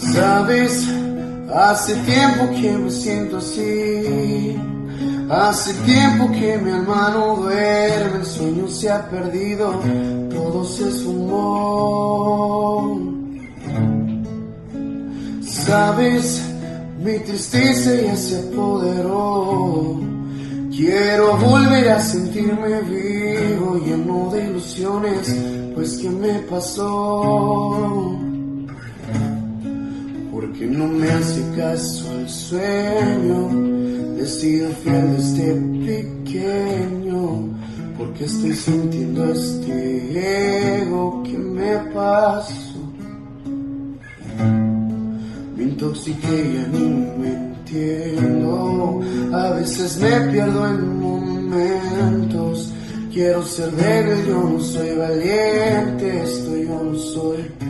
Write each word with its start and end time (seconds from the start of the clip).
Sabes, 0.00 0.88
hace 1.54 1.94
tiempo 1.96 2.50
que 2.60 2.78
me 2.78 2.90
siento 2.90 3.38
así. 3.38 4.56
Hace 5.30 5.74
tiempo 5.84 6.30
que 6.32 6.56
mi 6.58 6.70
alma 6.70 7.10
no 7.12 7.36
duerme, 7.36 8.20
el 8.20 8.24
sueño 8.24 8.66
se 8.68 8.90
ha 8.90 9.10
perdido, 9.10 9.74
todo 10.30 10.64
se 10.64 10.90
sumó. 10.90 12.88
Sabes, 15.42 16.42
mi 17.04 17.18
tristeza 17.18 17.94
ya 17.94 18.16
se 18.16 18.38
apoderó. 18.38 20.00
Quiero 20.74 21.36
volver 21.36 21.90
a 21.90 22.00
sentirme 22.00 22.80
vivo, 22.82 23.78
lleno 23.84 24.30
de 24.30 24.44
ilusiones, 24.44 25.36
pues 25.74 25.98
¿qué 25.98 26.08
me 26.08 26.38
pasó? 26.48 28.07
Me 31.58 31.64
hace 31.64 32.02
caso 32.04 32.18
el 32.20 32.28
sueño, 32.28 34.20
he 34.20 34.26
sido 34.26 34.70
fiel 34.70 35.16
desde 35.16 35.54
pequeño, 35.86 37.48
porque 37.96 38.24
estoy 38.24 38.52
sintiendo 38.54 39.32
este 39.32 40.82
ego 40.82 41.22
que 41.24 41.36
me 41.36 41.76
pasó. 41.92 42.78
Me 45.56 45.62
intoxiqué 45.64 46.48
y 46.48 46.54
ya 46.54 46.66
ni 46.68 46.88
me 47.20 47.28
entiendo, 47.28 49.00
a 49.32 49.50
veces 49.50 49.98
me 49.98 50.20
pierdo 50.32 50.68
en 50.68 51.00
momentos. 51.00 52.72
Quiero 53.12 53.42
ser 53.42 53.72
débil, 53.72 54.26
yo 54.28 54.42
no 54.44 54.60
soy 54.60 54.96
valiente, 54.96 56.22
esto 56.22 56.56
yo 56.56 56.82
no 56.84 56.94
soy. 56.96 57.67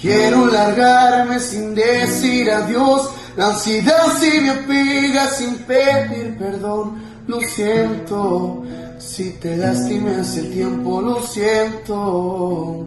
Quiero 0.00 0.46
largarme 0.46 1.40
sin 1.40 1.74
decir 1.74 2.50
adiós. 2.50 3.10
La 3.36 3.48
ansiedad 3.48 4.12
se 4.18 4.40
me 4.40 4.50
apega 4.50 5.28
sin 5.30 5.54
pedir 5.58 6.36
perdón. 6.38 7.02
Lo 7.26 7.40
siento, 7.40 8.62
si 8.98 9.32
te 9.32 9.56
lastimé 9.56 10.16
hace 10.16 10.42
tiempo, 10.42 11.00
lo 11.00 11.20
siento. 11.22 12.86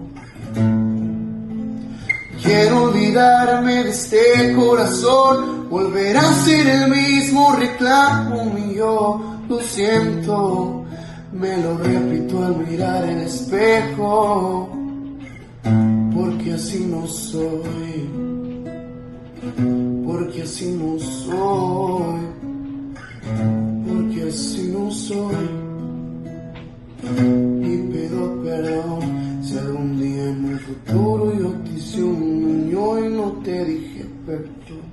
Quiero 2.41 2.83
olvidarme 2.83 3.83
de 3.83 3.89
este 3.89 4.53
corazón, 4.55 5.67
volver 5.69 6.15
a 6.15 6.33
ser 6.45 6.67
el 6.67 6.89
mismo 6.89 7.55
reclamo 7.55 8.45
mío. 8.45 9.41
Lo 9.49 9.59
siento, 9.59 10.85
me 11.33 11.57
lo 11.57 11.77
repito 11.80 12.45
al 12.45 12.55
mirar 12.57 13.03
el 13.03 13.21
espejo 13.21 14.78
así 16.59 16.79
no 16.79 17.07
soy, 17.07 18.09
porque 20.05 20.41
así 20.41 20.67
no 20.71 20.99
soy, 20.99 22.21
porque 23.88 24.23
así 24.27 24.69
no 24.73 24.91
soy. 24.91 25.45
Y 27.63 27.77
pido 27.91 28.43
perdón 28.43 29.41
si 29.41 29.57
algún 29.57 29.99
día 30.02 30.25
en 30.31 30.45
un 30.45 30.59
futuro 30.59 31.33
yo 31.39 31.49
te 31.63 31.71
hice 31.77 32.03
un 32.03 32.45
niño 32.45 33.05
y 33.05 33.09
no 33.09 33.31
te 33.41 33.65
dije 33.65 34.05
perdón. 34.25 34.89